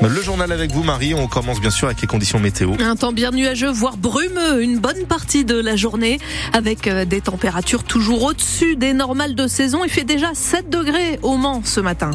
[0.00, 1.12] Le journal avec vous, Marie.
[1.14, 2.72] On commence bien sûr avec les conditions météo.
[2.78, 6.18] Un temps bien nuageux, voire brumeux, une bonne partie de la journée,
[6.52, 9.80] avec euh, des températures toujours au-dessus des normales de saison.
[9.84, 12.10] Il fait déjà 7 degrés au Mans ce matin.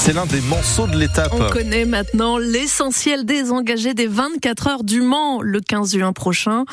[0.00, 1.32] C'est l'un des morceaux de l'étape.
[1.32, 6.64] On connaît maintenant l'essentiel des engagés des 24 heures du Mans le 15 juin prochain.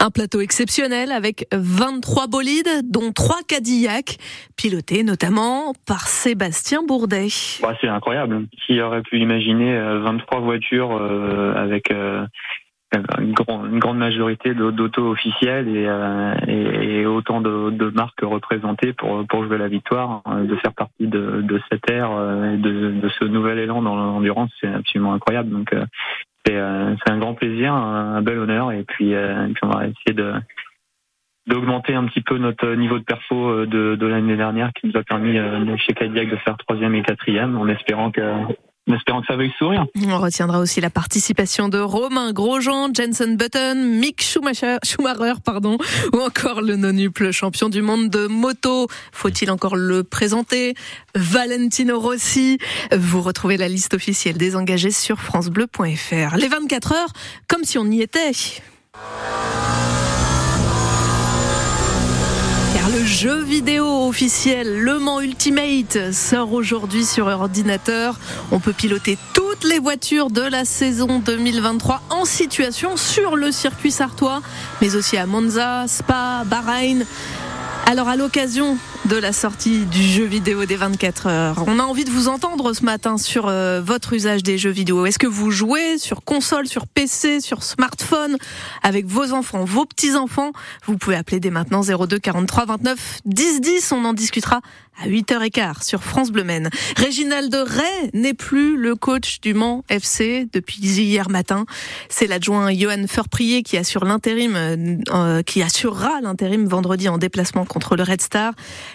[0.00, 4.18] Un plateau exceptionnel avec 23 bolides, dont 3 Cadillacs,
[4.56, 7.28] pilotés notamment par Sébastien Bourdet.
[7.62, 8.46] Bah, c'est incroyable.
[8.66, 12.26] Qui aurait pu imaginer 23 euh, voitures euh,
[12.94, 20.22] euh, une, grande majorité d'auto officiels et, autant de, marques représentées pour, jouer la victoire,
[20.26, 22.10] de faire partie de, cette ère
[22.52, 25.50] et de, ce nouvel élan dans l'endurance, c'est absolument incroyable.
[25.50, 25.74] Donc
[26.46, 29.14] c'est un grand plaisir, un, bel honneur et puis,
[29.62, 30.32] on va essayer de
[31.46, 35.02] d'augmenter un petit peu notre niveau de perfo de, de l'année dernière qui nous a
[35.02, 35.36] permis
[35.76, 38.22] chez Cadillac de faire troisième et quatrième en espérant que
[38.88, 39.86] en espérant que ça veuille sourire.
[40.06, 45.78] On retiendra aussi la participation de Romain Grosjean, Jensen Button, Mick Schumacher, Schumacher pardon,
[46.12, 48.88] ou encore le nonuple champion du monde de moto.
[49.12, 50.74] Faut-il encore le présenter?
[51.14, 52.58] Valentino Rossi.
[52.92, 56.36] Vous retrouvez la liste officielle des engagés sur francebleu.fr.
[56.36, 57.12] Les 24 heures,
[57.48, 58.32] comme si on y était.
[63.04, 68.18] Jeu vidéo officiel Le Mans Ultimate sort aujourd'hui sur ordinateur.
[68.50, 73.90] On peut piloter toutes les voitures de la saison 2023 en situation sur le circuit
[73.90, 74.40] sartois,
[74.80, 77.04] mais aussi à Monza, Spa, Bahreïn.
[77.86, 82.04] Alors à l'occasion de la sortie du jeu vidéo des 24 heures, on a envie
[82.04, 85.04] de vous entendre ce matin sur euh, votre usage des jeux vidéo.
[85.04, 88.38] Est-ce que vous jouez sur console, sur PC, sur smartphone
[88.82, 90.52] avec vos enfants, vos petits-enfants?
[90.86, 94.60] Vous pouvez appeler dès maintenant 02 43 29 10 10, on en discutera
[95.02, 96.70] à 8h15 sur France Bleu Maine.
[96.96, 101.66] Réginald Ray n'est plus le coach du Mans FC depuis hier matin.
[102.08, 107.96] C'est l'adjoint Johan Furprier qui assure l'intérim, euh, qui assurera l'intérim vendredi en déplacement contre
[107.96, 108.52] le Red Star.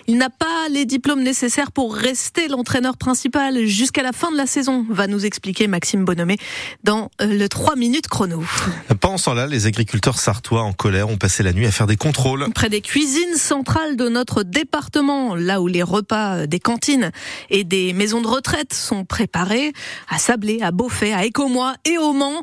[0.09, 4.47] Il n'a pas les diplômes nécessaires pour rester l'entraîneur principal jusqu'à la fin de la
[4.47, 6.37] saison, va nous expliquer Maxime Bonhomé
[6.83, 8.43] dans euh, le 3 minutes chrono.
[9.01, 11.95] Pendant ce temps-là, les agriculteurs sartois en colère ont passé la nuit à faire des
[11.95, 12.47] contrôles.
[12.55, 17.11] Près des cuisines centrales de notre département, là où les repas des cantines
[17.51, 19.73] et des maisons de retraite sont préparés
[20.09, 22.41] à Sablé, à Beaufait, à Écomois et au Mans.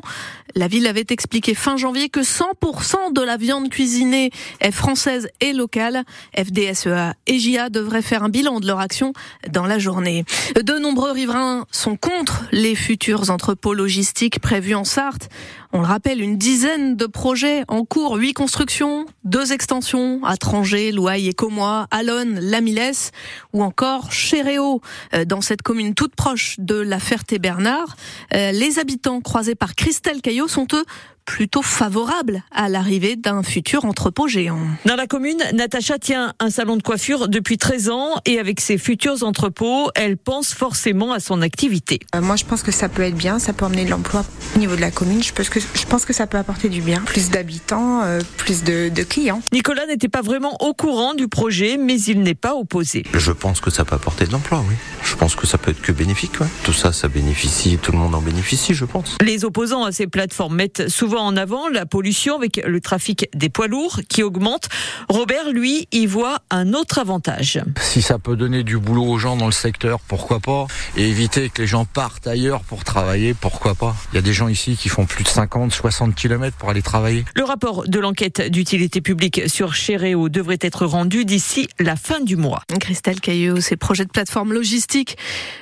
[0.55, 5.51] La ville avait expliqué fin janvier que 100% de la viande cuisinée est française et
[5.51, 6.03] locale.
[6.33, 9.13] FDSEA et JA devraient faire un bilan de leur action
[9.49, 10.23] dans la journée.
[10.55, 15.29] De nombreux riverains sont contre les futurs entrepôts logistiques prévus en Sarthe.
[15.77, 20.91] On le rappelle, une dizaine de projets en cours, huit constructions, deux extensions à Trangé,
[20.91, 23.11] Louaille et Comois, Alonne, Lamilès
[23.53, 24.81] ou encore Chéréo,
[25.13, 27.95] euh, dans cette commune toute proche de la Ferté-Bernard.
[28.33, 30.83] Euh, les habitants croisés par Christelle Caillot sont eux
[31.27, 34.61] plutôt favorable à l'arrivée d'un futur entrepôt géant.
[34.85, 38.77] Dans la commune, Natacha tient un salon de coiffure depuis 13 ans et avec ses
[38.79, 41.99] futurs entrepôts, elle pense forcément à son activité.
[42.15, 44.59] Euh, moi, je pense que ça peut être bien, ça peut emmener de l'emploi au
[44.59, 45.21] niveau de la commune.
[45.21, 47.01] Je pense que, je pense que ça peut apporter du bien.
[47.05, 49.41] Plus d'habitants, euh, plus de, de clients.
[49.51, 53.03] Nicolas n'était pas vraiment au courant du projet, mais il n'est pas opposé.
[53.13, 54.75] Je pense que ça peut apporter de l'emploi, oui.
[55.09, 56.39] Je pense que ça peut être que bénéfique.
[56.41, 56.47] Ouais.
[56.63, 59.15] Tout ça, ça bénéficie, tout le monde en bénéficie, je pense.
[59.21, 63.47] Les opposants à ces plateformes mettent souvent en avant la pollution avec le trafic des
[63.47, 64.67] poids lourds qui augmente.
[65.07, 67.61] Robert, lui, y voit un autre avantage.
[67.81, 70.67] Si ça peut donner du boulot aux gens dans le secteur, pourquoi pas?
[70.97, 73.95] Et éviter que les gens partent ailleurs pour travailler, pourquoi pas?
[74.11, 76.81] Il y a des gens ici qui font plus de 50, 60 km pour aller
[76.81, 77.23] travailler.
[77.35, 82.35] Le rapport de l'enquête d'utilité publique sur Chéréo devrait être rendu d'ici la fin du
[82.35, 82.61] mois.
[82.79, 84.96] Christelle Cailleux, ces projets de plateforme logistique.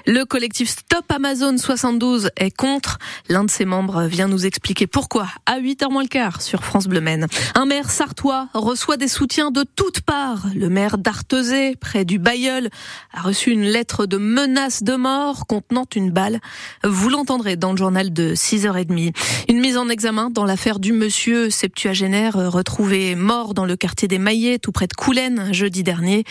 [0.05, 2.99] Le collectif Stop Amazon 72 est contre.
[3.27, 6.87] L'un de ses membres vient nous expliquer pourquoi à 8h moins le quart sur France
[6.87, 7.27] Bleu Maine.
[7.53, 10.45] Un maire sartois reçoit des soutiens de toutes parts.
[10.55, 12.69] Le maire d'Artezé, près du Bayeul,
[13.13, 16.39] a reçu une lettre de menace de mort contenant une balle.
[16.83, 19.13] Vous l'entendrez dans le journal de 6h30.
[19.49, 24.19] Une mise en examen dans l'affaire du monsieur septuagénaire retrouvé mort dans le quartier des
[24.19, 26.23] Maillets, tout près de Coulennes, jeudi dernier.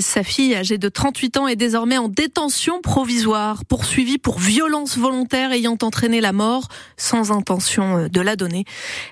[0.00, 2.35] Sa fille, âgée de 38 ans, est désormais en détention
[2.82, 8.64] provisoire, poursuivie pour violence volontaire ayant entraîné la mort sans intention de la donner.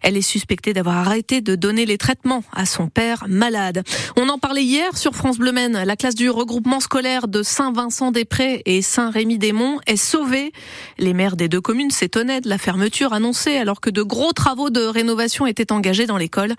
[0.03, 3.83] Elle est suspectée d'avoir arrêté de donner les traitements à son père malade.
[4.17, 5.83] On en parlait hier sur France Bleu Maine.
[5.85, 10.53] La classe du regroupement scolaire de Saint-Vincent-des-Prés et Saint-Rémy-des-Monts est sauvée.
[10.99, 14.69] Les maires des deux communes s'étonnaient de la fermeture annoncée alors que de gros travaux
[14.69, 16.55] de rénovation étaient engagés dans l'école.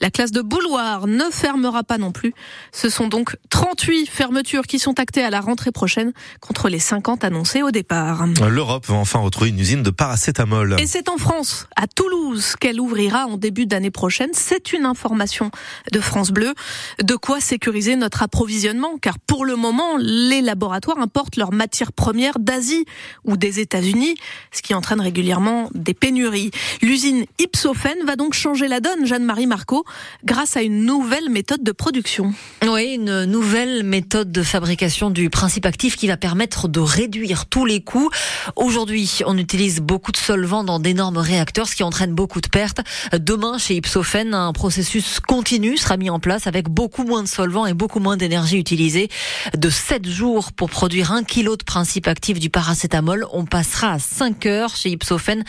[0.00, 2.34] La classe de Bouloir ne fermera pas non plus.
[2.70, 6.01] Ce sont donc 38 fermetures qui sont actées à la rentrée prochaine
[6.40, 8.26] contre les 50 annoncées au départ.
[8.48, 10.76] L'Europe va enfin retrouver une usine de paracétamol.
[10.80, 14.30] Et c'est en France, à Toulouse, qu'elle ouvrira en début d'année prochaine.
[14.32, 15.50] C'est une information
[15.92, 16.54] de France Bleu.
[17.02, 22.38] De quoi sécuriser notre approvisionnement, car pour le moment, les laboratoires importent leurs matières premières
[22.38, 22.84] d'Asie
[23.24, 24.14] ou des États-Unis,
[24.52, 26.50] ce qui entraîne régulièrement des pénuries.
[26.80, 29.84] L'usine Ipsophène va donc changer la donne, Jeanne-Marie Marco,
[30.24, 32.32] grâce à une nouvelle méthode de production.
[32.66, 37.64] Oui, une nouvelle méthode de fabrication du principe actif qui va permettre de réduire tous
[37.64, 38.10] les coûts.
[38.56, 42.80] Aujourd'hui, on utilise beaucoup de solvants dans d'énormes réacteurs, ce qui entraîne beaucoup de pertes.
[43.12, 47.66] Demain, chez Ipsophène, un processus continu sera mis en place avec beaucoup moins de solvants
[47.66, 49.08] et beaucoup moins d'énergie utilisée.
[49.56, 53.98] De 7 jours pour produire un kilo de principe actif du paracétamol, on passera à
[53.98, 55.44] 5 heures chez Ipsophène.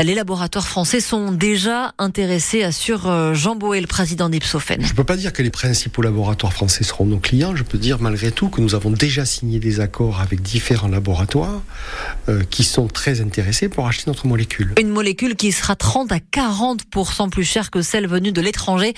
[0.00, 4.82] Les laboratoires français sont déjà intéressés, assure euh, Jean Boé, le président d'Ipsophène.
[4.82, 7.56] Je ne peux pas dire que les principaux laboratoires français seront nos clients.
[7.56, 11.62] Je peux dire malgré tout que nous avons déjà signé des accords avec différents laboratoires
[12.28, 14.72] euh, qui sont très intéressés pour acheter notre molécule.
[14.80, 18.94] Une molécule qui sera 30 à 40% plus chère que celle venue de l'étranger,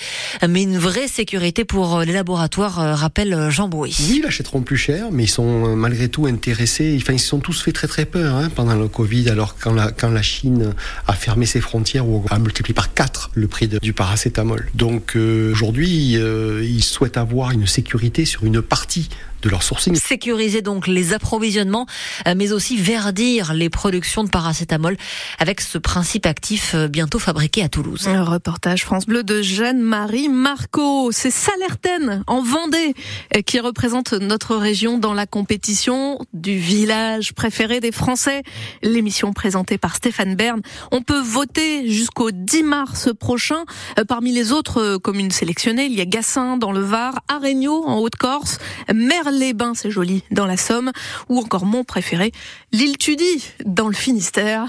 [0.47, 3.89] mais une vraie sécurité pour les laboratoires, euh, rappelle Jean Boé.
[3.99, 6.97] Oui, ils l'achèteront plus cher, mais ils sont euh, malgré tout intéressés.
[7.01, 9.73] Enfin, ils se sont tous fait très très peur hein, pendant le Covid, alors quand
[9.73, 10.73] la, quand la Chine
[11.07, 14.69] a fermé ses frontières ou a multiplié par 4 le prix de, du paracétamol.
[14.73, 19.09] Donc euh, aujourd'hui, euh, ils souhaitent avoir une sécurité sur une partie
[19.41, 19.95] de leur sourcing.
[19.95, 21.85] Sécuriser donc les approvisionnements,
[22.27, 24.97] euh, mais aussi verdir les productions de paracétamol
[25.37, 28.07] avec ce principe actif euh, bientôt fabriqué à Toulouse.
[28.07, 31.11] Un reportage France Bleu de Jeanne-Marie Marco.
[31.11, 32.93] C'est Salertaine, en Vendée,
[33.35, 38.43] euh, qui représente notre région dans la compétition du village préféré des Français.
[38.81, 40.61] L'émission présentée par Stéphane Bern.
[40.91, 43.63] On peut voter jusqu'au 10 mars prochain.
[44.07, 48.57] Parmi les autres communes sélectionnées, il y a Gassin dans le Var, Aregno en Haute-Corse,
[48.89, 50.91] les Bains, c'est joli, dans la Somme,
[51.27, 52.31] ou encore mon préféré,
[52.71, 54.67] l'île Tudy, dans le Finistère.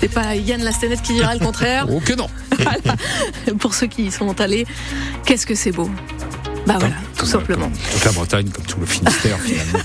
[0.00, 1.86] C'est pas Yann Lastenette qui dira le contraire.
[1.90, 2.96] oh que non voilà.
[3.58, 4.66] Pour ceux qui y sont allés,
[5.24, 5.88] qu'est-ce que c'est beau?
[6.66, 7.70] Bah voilà, tout simplement.
[7.92, 9.78] Toute la Bretagne, comme tout le Finistère finalement.